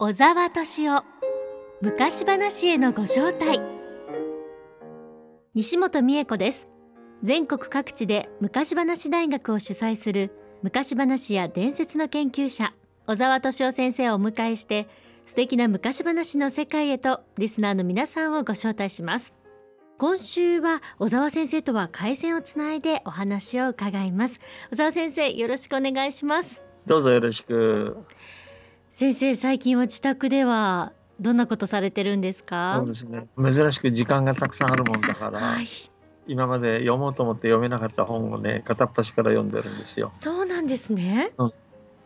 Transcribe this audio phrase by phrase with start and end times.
[0.00, 1.04] 小沢敏夫
[1.82, 3.60] 昔話へのご招待。
[5.54, 6.68] 西本美恵子です。
[7.24, 10.30] 全国各地で昔話大学を主催する
[10.62, 12.72] 昔話や伝説の研究者
[13.08, 14.86] 小沢敏夫先生をお迎えして
[15.26, 19.34] 素敵な昔話の世界へとリスナーの皆さんをご招待します。
[19.98, 24.38] 今週は小沢先生とは回線をつないでお話を伺います。
[24.70, 26.62] 小沢先生よろしくお願いします。
[26.86, 27.96] どうぞよろしく。
[28.98, 32.78] 先生最近は自宅ではどんなことされてるんですか？
[32.80, 33.28] そうですね。
[33.36, 35.68] 珍しく時間がたくさんあるもんだから、はい、
[36.26, 40.10] 今まで読もうと思って読めなかった本をね片っ端から読んでるんですよ。
[40.16, 41.30] そうなんですね。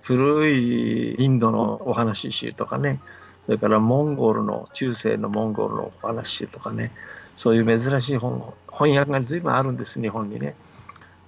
[0.02, 3.00] 古いインドのお話集とかね
[3.46, 6.92] それからモンゴルの中世のモンゴルのお話集とかね
[7.36, 10.54] そういう珍しい本翻訳が随分あるんです日本にね。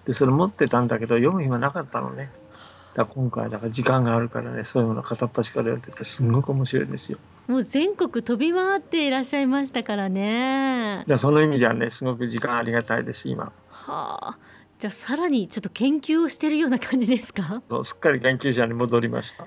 [0.04, 2.28] でそれ持ってたんだけど読む暇なかったのね
[2.94, 7.18] だ今回だから時間があるからねそういうもの片っ端からやっててすごく面白いですよ。
[7.48, 10.98] もう全国飛び回っていらっしゃいましたからね。
[11.00, 13.52] だからその意味じゃねすごく時間ありがたいです今。
[13.68, 14.38] はあ。
[14.78, 17.62] じゃあさらにちょっと研究をしてるような感じですか？
[17.68, 19.46] そうすっかり研究者に戻りました。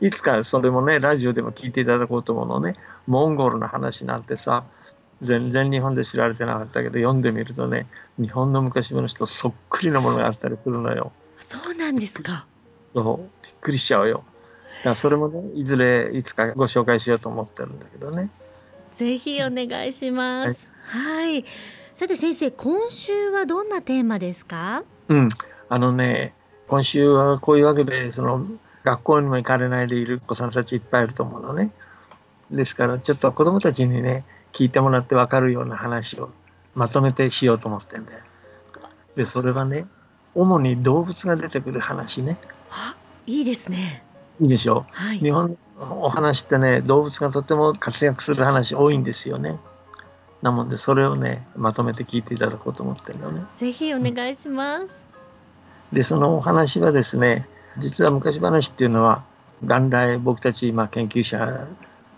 [0.00, 2.76] いつかそれもねラジオでも聞いていただこうと思うのね。
[3.06, 4.64] モンゴルの話なんてさ
[5.22, 7.86] 全然日本で知られてなかったけど読んでみるとね
[8.18, 11.12] 日本の昔の人そっくりなものがあったりするのよ
[11.44, 12.46] そうなんですか。
[12.94, 14.24] そうびっくりしちゃうよ。
[14.78, 18.30] だからそれもねいずれいつかご紹介しようと思ってるんだけどね。
[18.94, 20.68] ぜひお願いします。
[20.84, 21.44] はい、
[21.92, 24.84] さて先生今週はどんなテーマですか？
[25.08, 25.28] うん。
[25.68, 26.34] あのね
[26.66, 28.46] 今週はこういうわけでその
[28.82, 31.72] 学校にも行かれないでいるお子さんたちいっぱいいると思うのね。
[32.50, 36.30] ですからちょっと子どもたちにね聞いてもらって分かるような話を
[36.74, 38.20] まとめてしようと思ってんだよ。
[39.14, 39.86] でそれはね
[40.34, 42.38] 主に動物が出てくる話ね。
[42.70, 42.96] あ
[43.26, 44.04] いいですね。
[44.40, 44.84] いいでしょ？
[44.90, 45.18] はい。
[45.18, 49.58] 日本のお話ってね動物がとても活躍する話多いんですよね。
[50.42, 53.44] なもんでそれをねまとめて聞いていただこうと思ってるのね。
[53.54, 54.86] ぜひお願いします。
[55.92, 59.24] でそのお話はですね実は昔話っていうのは
[59.62, 61.66] 元来僕たち今研究者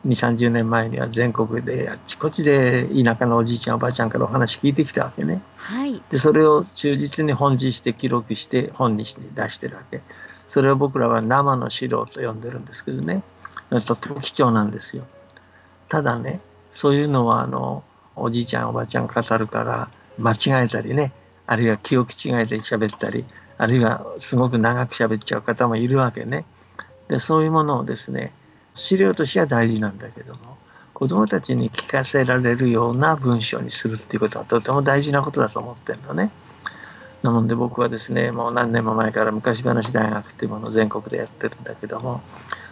[0.06, 5.42] 2 3 0年前には全国であちこちで田舎のおじいちゃんおばあちゃんからお話聞いてきたわけね。
[5.56, 6.00] はい。
[6.10, 10.00] でそれを忠実に本字して記録して本にして出してるわけ。
[10.46, 13.22] それを僕らは生の資料と呼んでるんですけどね。
[13.86, 15.04] とっても貴重なんですよ。
[15.88, 16.40] ただね
[16.70, 17.82] そういうのはあの
[18.14, 21.12] おじいちゃんおばあちゃんが語るから間違えたりね
[21.46, 23.24] あるいは記憶違えて喋ったり
[23.58, 26.44] あるいはすごく長く喋っちゃう方もいるわけね。
[27.08, 28.32] でそういうものをですね
[28.76, 30.56] 資料としては大事なんだけども
[30.94, 36.30] 子どもたちに聞かせられるような文章にするっていうことはとても大事なことだと思ってるのね。
[37.22, 42.22] なので僕はですねもう何年も前から昔話大学っていうものを全国でやってるんだけども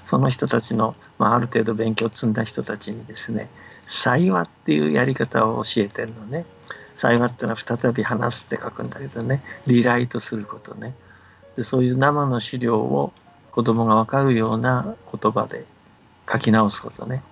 [0.04, 3.48] その人たちの、まあ、ある程度勉強を積んだ人たちにですね
[3.84, 6.44] 才話っていうやり方を教えてるのね。
[6.94, 10.94] 才話っていうのは再び話すって書くんだけどねリライトすることね
[11.56, 13.12] でそういう生の資料を
[13.50, 15.64] 子供が分かるような言葉で
[16.30, 17.22] 書き直すことね。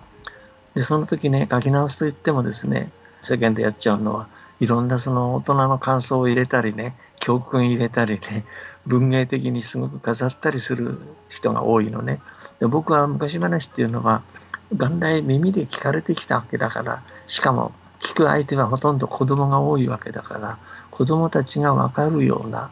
[0.75, 4.27] でその時ね書き直すと言ってもですね世間でやっちゃうのは
[4.59, 8.45] いろんなその大人の感想を入れたりね教訓入れたりね
[8.85, 10.99] 文芸的にすごく飾ったりする
[11.29, 12.19] 人が多いのね。
[12.59, 14.23] で僕は昔話っていうのは
[14.71, 20.57] 元来耳で聞かれてきたわけだからしかも聞く相手はほとんど子供が多いわけだから
[20.91, 22.71] 子供たちが分かるような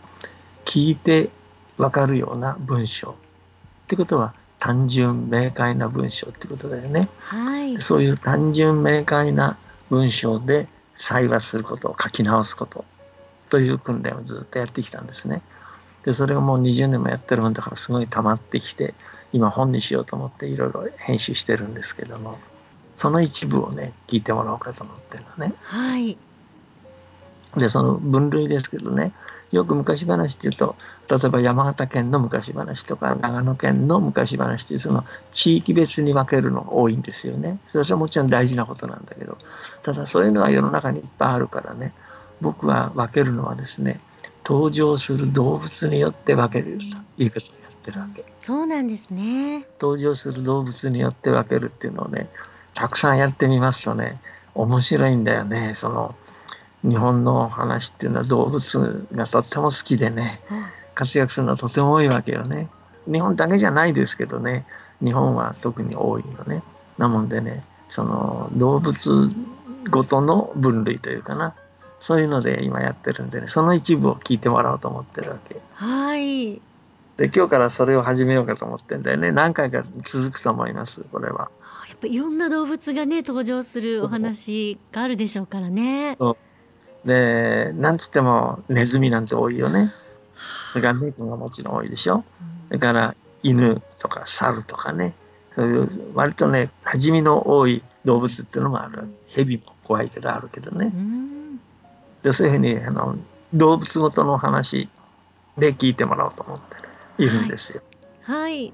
[0.65, 1.29] 聞いて
[1.77, 3.11] 分かるような文章。
[3.11, 3.13] っ
[3.87, 7.09] てことは単純明快な文章ってことだよね。
[7.19, 9.57] はいそういう単純明快な
[9.89, 12.85] 文章で再話すること書き直すこと
[13.49, 15.41] という訓練をずっとやってきたんですね。
[16.05, 18.93] でそれがもう20年もやってるもんだからすごい溜まってきて
[19.33, 22.37] 今本にしようと思っていろいろ編集してるんですけども
[22.95, 25.55] その一部をね聞いてもらおうかと思ってるのね。
[25.63, 26.17] はい
[27.57, 29.13] でその分類ですけどね。
[29.51, 30.77] よく昔話っていうと
[31.09, 35.03] 例えば山形県の昔話とか長野県の昔話っていうその
[35.33, 37.59] 地域別に分けるのが多いんですよね。
[37.67, 39.37] それはもちろん大事なことなんだけど。
[39.83, 41.93] ただそういうのは世の中にいっぱいあるからね。
[42.39, 43.99] 僕は分けるのはですね
[44.43, 48.25] 登場する動物によって分けるということをやってるわけ。
[48.39, 49.67] そうなんですね。
[49.79, 52.29] 登場する動物によって分けるっていうのをね
[52.73, 54.19] たくさんやってみますとね
[54.55, 55.73] 面白いんだよね。
[55.75, 56.15] その
[56.83, 60.41] 日本の話っていうのは動物がとっても好きでね
[60.95, 62.69] 活躍するのはとても多いわけよね。
[63.11, 64.65] 日本だけじゃないですけどね。
[65.03, 66.63] 日本は特に多いのね。
[66.97, 69.29] なもんでねその動物
[69.89, 71.55] ごとの分類というかな。
[71.99, 73.47] そういうので今やってるんでね。
[73.47, 75.61] その一部を聞いてもらおうと思ってるわけ。
[75.75, 76.61] はい。
[77.17, 79.31] で今日からそれを始めようかと思ってんだよね。
[79.31, 81.51] 何回か続くと思いますこれは。
[81.87, 86.17] やっぱいろんな動物がね登場するお話があるでしょうからね。
[87.05, 89.91] でなんつってもネズミなんて多いよね。
[90.71, 92.23] それから猫がもちろん多いでしょ。
[92.67, 95.13] それから犬とか猿とかね
[95.55, 100.91] そういう割とね馴染みの多い動物っていうのもある蛇も怖いけどあるけどね。
[102.23, 103.17] でそういうふうにあの
[103.53, 104.89] 動物ごとの話
[105.57, 106.61] で聞いてもらおうと思っ
[107.17, 107.81] ているんですよ。
[108.21, 108.73] はい、はい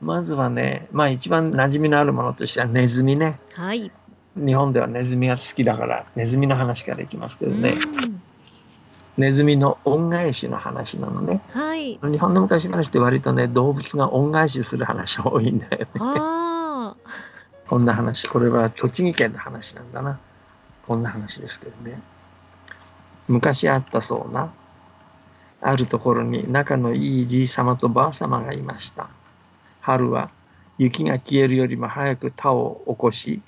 [0.00, 3.38] まずはね、まあ一番馴染みのあるものとしてはネズミね。
[3.52, 3.92] はい。
[4.36, 7.74] 日本ではネズミが好きだからネズミの話からいきますけどね。
[9.16, 11.40] ネズミの恩返しの話なのね。
[11.50, 11.98] はい。
[12.02, 15.88] 日本の昔話って割とね動物が恩返しする話多いんだよね。
[15.94, 20.18] こんな話これは栃木県の話なんだな。
[20.86, 22.00] こんな話ですけどね。
[23.28, 24.52] 昔あったそうな
[25.60, 29.08] あるところに仲のいいじいさまとばあさまがいました。
[29.80, 30.30] 春は
[30.78, 33.42] 雪が消えるよりも早く田を起こし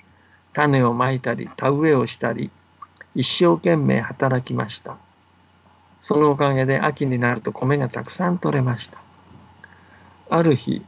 [0.53, 2.49] 種をまいたり田植えをしたり
[3.15, 4.97] 一生懸命働きました。
[6.01, 8.99] そのおかげで秋になると米がたくさん取れました。
[10.29, 10.83] ある日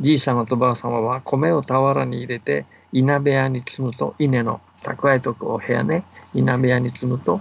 [0.00, 6.04] じいさまとばあさまは米を俵に入れて稲部屋に積むと稲の蓄えとくお部屋ね
[6.34, 7.40] 稲部屋に積むと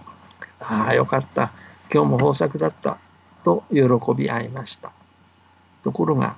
[0.59, 1.51] ああよかった。
[1.91, 2.97] 今日も豊作だった。
[3.43, 3.79] と喜
[4.15, 4.91] び合いました。
[5.83, 6.35] ところが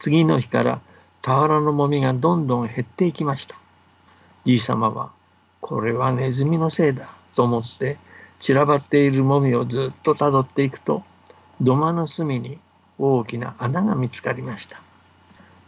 [0.00, 0.80] 次の日から
[1.22, 3.56] 俵のもみがどんどん減っていきました。
[4.46, 5.10] じいさまは、
[5.60, 7.98] これはネズミのせいだと思って
[8.40, 11.04] 散らばっているもみをずっとたどっていくと
[11.60, 12.58] 土間の隅に
[12.98, 14.80] 大きな穴が見つかりました。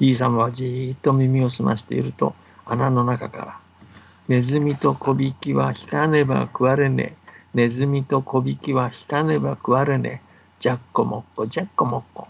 [0.01, 2.35] じいさまはじーっと耳を澄ましていると
[2.65, 3.59] 穴の中から
[4.29, 10.29] 「ネズミと小引きは引かねば食われねえ」「ネズミと小引きは引かねば食われねえ」
[10.59, 12.27] 「じゃっこもっこじゃっこもっこ」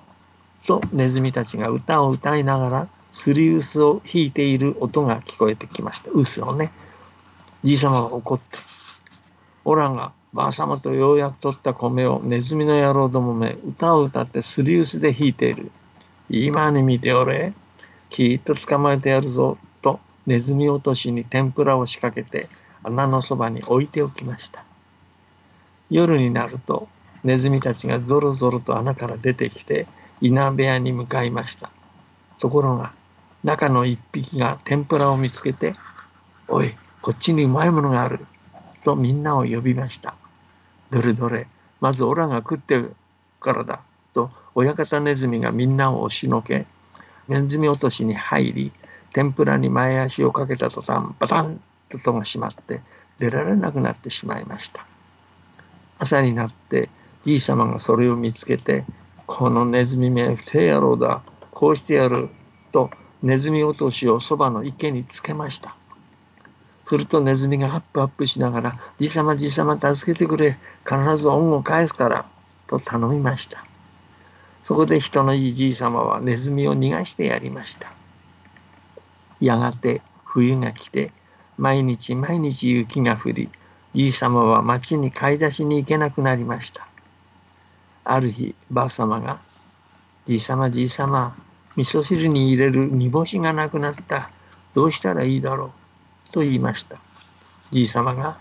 [0.66, 6.10] とネズミたちが歌を歌いながらスリウスを弾いている音が聞こえてきました。
[6.10, 6.72] ウスをね。
[7.62, 8.58] じいさまは怒って、
[9.64, 15.70] オラがばあさまとようやく取った米をネズミの野郎どもめ、歌を歌ってスリウスで弾いている。
[16.30, 17.52] 今に見ておれ。
[18.08, 19.58] きっと捕まえてやるぞ。
[19.82, 22.48] とネズミ落としに天ぷらを仕掛けて
[22.82, 24.64] 穴のそばに置いておきました。
[25.90, 26.88] 夜になると
[27.24, 29.86] ネズミたちがぞろぞろと穴から出てきて
[30.20, 31.70] 稲部屋に向かいました。
[32.38, 32.92] ところが、
[33.44, 35.74] 中の一匹が天ぷらを見つけて、
[36.48, 38.26] おい、こっちにうまいものがある。
[38.84, 40.14] とみんなを呼びました。
[40.90, 41.46] どれどれ、
[41.80, 42.84] まずオラが食って
[43.40, 43.80] からだ。
[44.14, 46.66] と親方ネズミがみんなを押しのけ、
[47.28, 48.72] ネズミ落としに入り、
[49.12, 52.80] 天ぷらに前足をかけた途端、バタンと戸が閉まって
[53.18, 54.86] 出られなくなってしまいました。
[55.98, 56.88] 朝になって
[57.22, 58.84] じいさまがそれを見つけて
[59.26, 61.22] このネズミめ不定野郎だ。
[61.52, 62.28] こうしてやる。
[62.72, 62.90] と
[63.22, 65.76] ネズミ落としをそばの池につけました。
[66.86, 70.58] するとネズミがハップアップしながら、じいさまじいさま助けてくれ。
[70.84, 72.26] 必ず恩を返すから。
[72.66, 73.64] と頼みました。
[74.62, 77.92] そこで人のいいじいさまはネズミを逃がしてやりました。
[79.40, 81.12] やがて冬が来て、
[81.58, 83.50] 毎日毎日雪が降り、
[83.94, 86.86] じいさまは町に買い出しに行けなくなりました。
[88.04, 89.40] ある日、ばあ様が、
[90.26, 91.36] じいさまじいさま、
[91.76, 94.30] 味噌汁に入れる煮干しがなくなった。
[94.74, 95.72] どうしたらいいだろ
[96.29, 96.32] う？
[96.32, 96.98] と言いました。
[97.70, 98.38] じいさまが、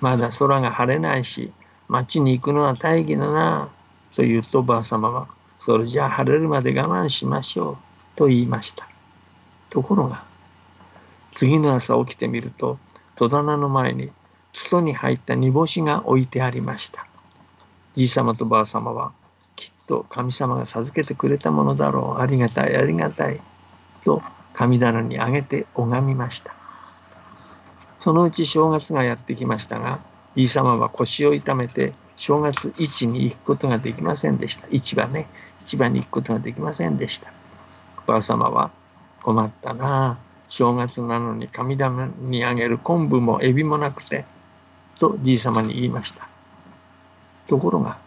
[0.00, 1.52] まだ空が晴れないし、
[1.88, 3.68] 町に行くのは大義だな。
[4.14, 5.28] と言うとばあ様は、
[5.60, 7.76] それじゃあ晴れるまで我慢しましょう。
[8.16, 8.88] と言いました。
[9.70, 10.24] ところが、
[11.34, 12.78] 次の朝起きてみると、
[13.16, 14.10] 戸棚の前に、
[14.52, 17.06] つとに入った煮干しが置いてありました。
[17.96, 19.12] じいさまとばあさまは
[19.86, 22.20] と神様が授けてくれたものだろう。
[22.20, 23.40] ありがたいありがたい。
[24.04, 24.22] と
[24.52, 26.54] 神棚にあげて拝みました。
[27.98, 29.98] そのうち正月がやってきましたが
[30.36, 34.66] じいさまは腰を痛めて正月市に行くことができませんでした。
[34.70, 35.26] 市場ね。
[35.64, 37.32] 市場に行くことができませんでした。
[38.06, 38.70] ばあさまは
[39.22, 40.18] 困ったな。
[40.20, 44.24] あ正月なのに神棚にあげる昆布もエビもなくて
[44.98, 46.28] とじいさまに言いました。
[47.46, 47.98] ところが、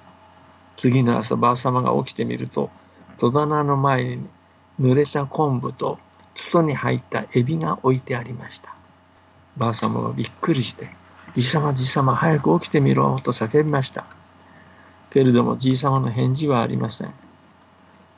[0.77, 2.69] 次の朝、ばあ様が起きてみると、
[3.17, 4.27] 戸棚の前に
[4.79, 5.97] 濡れた昆布と
[6.35, 8.73] 筒に入ったエビが置いてありました。
[9.57, 10.89] ばあ様はびっくりして、
[11.35, 14.05] じいさまじいさま早く起きてみろと叫びました。
[15.09, 17.13] けれどもじいさまの返事はありません。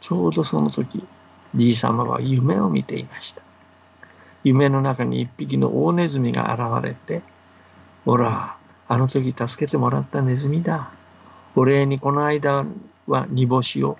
[0.01, 1.03] ちょうどその時、
[1.55, 3.41] じいさまは夢を見ていました。
[4.43, 7.21] 夢の中に一匹の大ネズミが現れて、
[8.05, 10.91] ほら、あの時助けてもらったネズミだ。
[11.55, 12.65] お礼にこの間
[13.07, 13.97] は煮干しを、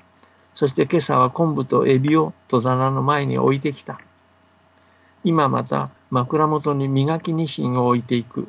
[0.55, 3.99] そして今朝は昆布とエビを戸棚の前に置いてきた。
[5.23, 8.47] 今また枕元に磨きニシンを置いていく。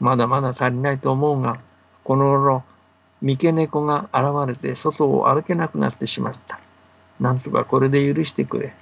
[0.00, 1.60] まだまだ足りないと思うが、
[2.04, 2.64] この頃、
[3.20, 6.58] 三毛猫が現れて外を歩けなくなってしまった。
[7.20, 8.74] なんとかこれで許してくれ。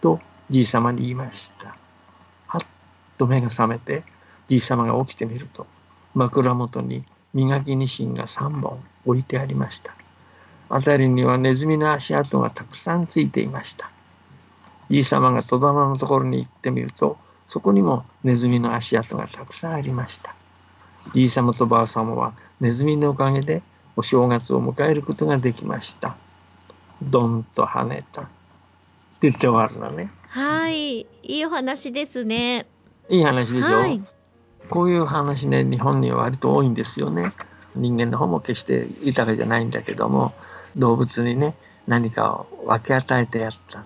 [0.00, 1.76] とじいさまに言いました。
[2.46, 2.60] はっ
[3.18, 4.04] と目が覚めて、
[4.48, 5.66] じいさまが起きてみると、
[6.14, 7.04] 枕元に
[7.34, 9.94] 磨きニシンが3本置いてありました。
[10.68, 13.90] 辺りにはネズミの足跡がたくさんついていました。
[14.88, 20.34] じいさまが戸棚のところに行ってみると、そこにもネズミの足跡がたくさんありました。
[21.12, 23.62] じいさまとばあさまはネズミのおかげで
[23.96, 26.16] お正月を迎えることができました。
[27.02, 28.22] ドンと跳ねた。
[28.22, 28.30] って
[29.22, 30.10] 言って終わるのね。
[30.28, 32.66] はい、いいお話ですね。
[33.08, 34.02] いい話でしょ、はい、
[34.70, 37.32] こういう話ね、日本には割と多いんですよね。
[37.74, 40.32] 人間の方も決して豊かじゃないんだけども、
[40.76, 41.56] 動物にね、
[41.86, 43.84] 何かを分け与えてやった。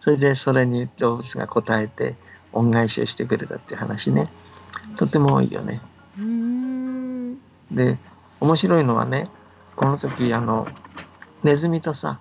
[0.00, 2.14] それでそれに動物が応えて
[2.52, 4.30] 恩返しをしてくれたっていう話ね。
[4.96, 5.80] とても多いよね。
[7.70, 7.98] で、
[8.40, 9.28] 面白いのはね、
[9.76, 10.66] この時、あの、
[11.42, 12.20] ネズミとさ、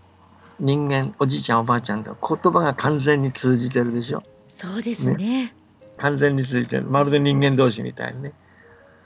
[0.60, 4.24] 人間、おじいちゃんおばあちゃんと言葉が完全に通じてるでしょ。
[4.50, 5.15] そうですね。
[5.15, 5.55] ね
[6.01, 6.84] 完全に通じてる。
[6.84, 8.34] まるで人間同士みたいにね。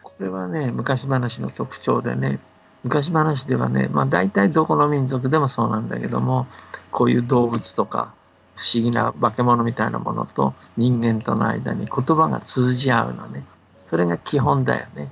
[0.01, 2.39] これはね、昔話の特徴でね、
[2.83, 6.47] 昔話ではね、まあ大体どこの民族でもそうなんだけども、
[6.91, 8.13] こういう動物とか
[8.55, 13.43] 不思議な化け物みたいなものと人間との間に言葉が通じ合うのね。
[13.89, 15.09] それが基本だよね。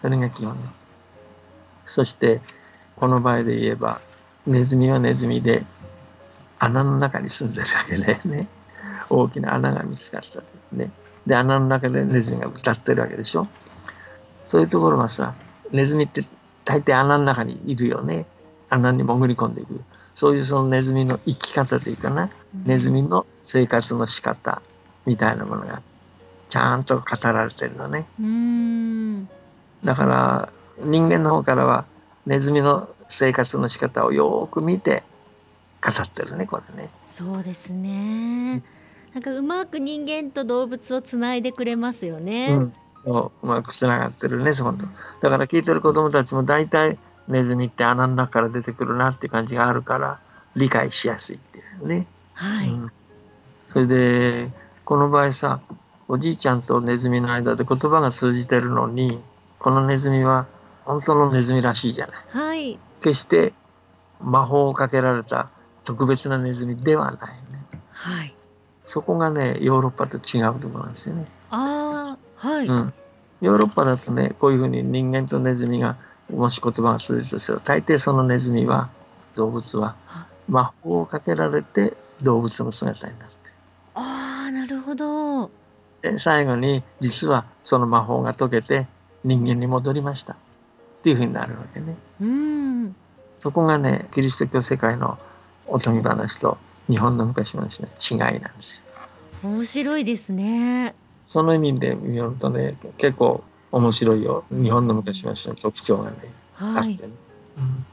[0.00, 0.60] それが基本ね。
[1.84, 2.40] そして、
[2.96, 4.00] この場合で言えば、
[4.46, 5.64] ネズミはネズミで
[6.58, 8.48] 穴の中に住んでるわけだよね。
[9.10, 10.90] 大きな穴が見つかったね。
[11.26, 13.48] で、穴の中でネズミが歌ってるわけでしょ。
[14.44, 15.34] そういうところはさ、
[15.72, 16.24] ネズミって
[16.64, 18.26] 大抵穴の中にいるよね。
[18.68, 19.80] 穴に潜り込んでいく。
[20.14, 24.62] そういうそのネズミの生き方というかな、うん、ネズミの生活の仕方
[25.04, 25.82] みたいなものが
[26.48, 28.06] ちゃんと語られてるのね。
[29.84, 31.84] だから人間の方からは
[32.24, 35.02] ネズミの生活の仕方をよく見て
[35.84, 36.88] 語ってるねこれね。
[37.04, 38.62] そうですね。
[39.16, 42.48] なんかうまく人間と動物をつないでくれますよね。
[42.50, 42.72] うん
[43.06, 44.74] うまくつながってるねそこ
[45.22, 50.20] だから聞いてる子供たちも大体ネズミって穴の中から出てくるなって感じがあるから
[50.56, 52.06] 理解しやすいっていうね。
[52.34, 52.92] はい、うん、
[53.68, 54.50] それで
[54.84, 55.60] この場合さ
[56.08, 59.20] おじいちゃんとネズミの間で言葉が通じてるのに
[59.60, 60.46] このネズミは
[60.84, 62.16] 本当のネズミらしいじゃない。
[62.28, 63.54] はい、決して
[64.20, 65.48] 魔法をかけられた
[65.84, 67.56] 特別なネズミではないね。
[67.92, 68.35] はい、
[68.86, 71.26] そこがねヨーロッパと違うところなんですよね。
[71.50, 72.92] あはい、うん、
[73.40, 75.96] ヨーロッパだとねこういうふうに人間とネズミが
[76.32, 78.88] もし言葉が通じるとすると大抵そのネズミは
[79.34, 79.96] 動物は
[80.48, 83.36] 魔法をかけられて動物の姿になって
[83.94, 85.50] ああなるほど。
[86.02, 88.86] で最後に実はその魔法が解けて
[89.24, 90.34] 人間に戻りました。
[90.34, 90.36] っ
[91.02, 91.96] ていうふうになるわけね。
[92.20, 92.96] うん。
[93.34, 95.18] そこがねキリスト教世界の
[95.66, 98.82] おとぎ話と日本の昔話の違いなんですよ。
[99.42, 100.94] 面白いですね。
[101.26, 104.44] その意味で見るとね結構面白いよ。
[104.50, 106.16] 日本の昔話の特徴がね、
[106.54, 106.96] はい、あってね、
[107.58, 107.86] うん、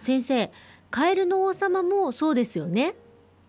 [0.00, 0.50] 先生
[0.90, 2.94] カエルの王様もそうですよね。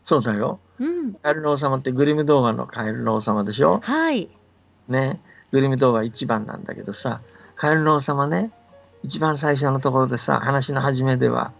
[0.05, 3.79] そうだよ、うん、カエルの王様ってグリム動画のカエルの王様でしょ？
[3.81, 4.29] はい。
[4.87, 5.21] ね。
[5.51, 7.21] グリム動画一番なんだけどさ
[7.55, 8.51] カエルの王様ね
[9.03, 11.53] 一番最初のところでさ話の始めでは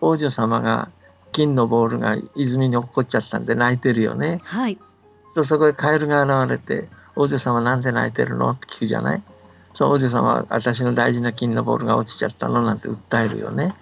[0.00, 0.90] 王女様が
[1.38, 4.40] 金のボールが泉に落っこっちゃったんで泣いてるよね。
[4.42, 4.76] はい。
[5.36, 9.22] とそこへカエルが現れて「王女様なんで泣いてるの?」って聞くじゃない
[9.72, 12.62] そう王子様は私の大事な金のボールが落ちちゃったの？
[12.62, 13.74] なんて訴えるよね。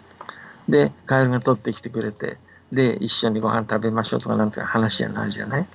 [0.69, 2.37] でカエルが取ってきてくれて
[2.73, 5.67] で一緒にご飯食べましょうとかなんて話になるじゃない？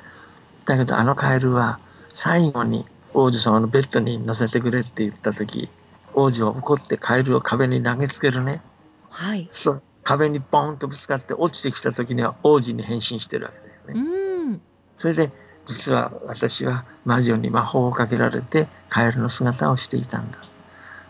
[0.66, 1.80] だけどあのカエルは
[2.14, 2.86] 最後に
[3.16, 5.70] 王子様のベッドに乗せてくれって言った時
[6.14, 8.62] 王子は怒ってカエルを壁に投げつけるね。
[9.10, 9.50] はい。
[9.52, 14.10] そう壁にボーンとぶつかって落ちてきた時には王子に変身してるわけだよね。
[14.10, 14.62] うん。
[14.98, 15.32] それで
[15.66, 20.40] 実は私は魔女に魔法をかけられてカエルの姿をしていたんだ。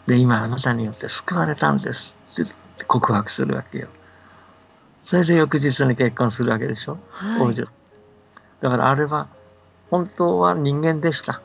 [0.08, 2.16] で、今あなたによって救われたんです。
[2.42, 2.46] っ
[2.78, 3.88] て告白するわけよ。
[5.00, 7.66] それで翌日に結婚するわけでしょ、はい、王女。
[8.62, 9.28] だからあれは
[9.90, 11.42] 本当は人間でした。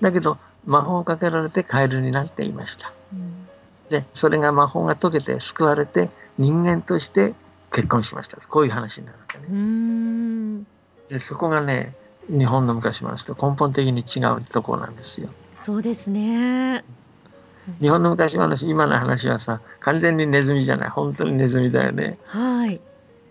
[0.00, 2.92] だけど魔法をかけられてカエルになっていました。
[3.12, 3.48] うん、
[3.90, 7.34] で、それが魔法が解けて救われて人間として
[7.72, 8.38] 結婚しました。
[8.38, 10.64] こういう話になるわけね。
[11.08, 11.94] でそこがね
[12.28, 15.28] 日本の昔話と根本的に違うところなんですよ。
[15.54, 16.84] そうですね。
[17.80, 22.18] 日本の昔話今の話はさ完全にネズミじゃない本当にネズミだよね。
[22.26, 22.80] はい。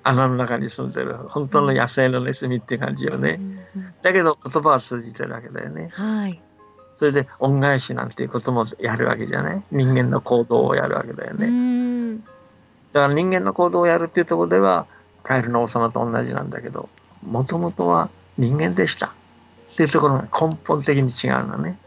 [0.04, 3.40] 穴の中に住んでる本当の野生のネズミって感じよね、
[4.02, 6.42] だけど言葉は通じてるわけだよね、はい、
[6.98, 9.64] それで恩返しなんていうこともやるわけじゃない？
[9.72, 12.20] 人間の行動をやるわけだよね
[12.94, 14.86] だから人間の行動をやるっていうところでは
[15.24, 16.90] カエルの王様と同じなんだけど
[17.26, 21.80] もともとは人間でしたっていうところが根本的に違うのね。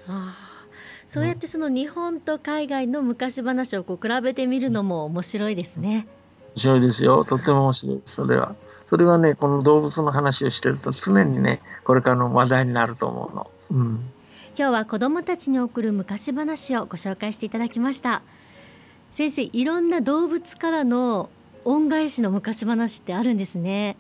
[1.07, 6.09] そうやってその日本と海外の昔話をこう比べてみるのも面白いですね。
[6.57, 7.25] 面白いですよ。
[7.25, 8.03] とっても面白い。
[8.07, 8.57] それは。
[8.87, 13.51] それはね、この動物の話をしてると常にね、これからの話題になると思うの。
[13.71, 14.11] うん、
[14.59, 18.23] 今日は子どもたちに送る昔話をご紹介していただきました。
[19.13, 21.29] 先生、いろんな動物からの
[21.67, 23.99] 恩返しの昔話ってあるんですね。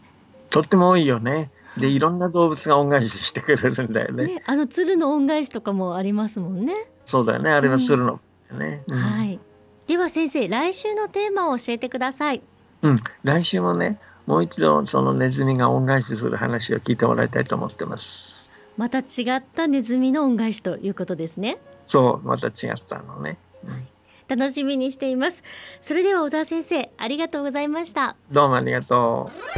[0.49, 1.51] とっても多いよね。
[1.77, 4.25] で、いろんな動物が恩返ししてくれるんだよね。
[4.25, 6.75] ねあの鶴の恩返しとかもありますもんね。
[7.05, 7.51] そうだよね。
[7.51, 8.19] あれは鶴の、
[8.51, 9.39] ね、うん、はい。
[9.87, 12.43] では先生、来週のテーマを教えてください。
[12.81, 18.36] うん、来週もね、もう一度そのネズミが恩返しする話を聞いてもらいたいと思ってます。
[18.77, 19.03] また違
[19.37, 21.59] ったネズミの恩返しということですね。
[21.85, 23.39] そう、また違ったのね。
[23.67, 23.87] はい、
[24.29, 25.43] 楽しみにしています。
[25.81, 28.17] それでは小沢先生、ありがとうございました。
[28.31, 29.57] どうもありがとう。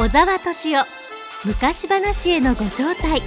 [0.00, 0.84] 小沢敏夫
[1.44, 3.22] 昔話へのご招待